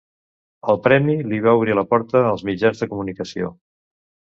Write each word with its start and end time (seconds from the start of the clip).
El 0.73 0.79
premi 0.87 1.15
li 1.27 1.39
va 1.49 1.55
obrir 1.61 1.77
la 1.83 1.85
porta 1.95 2.27
als 2.33 2.49
mitjans 2.51 2.85
de 2.87 2.93
comunicació. 2.95 3.57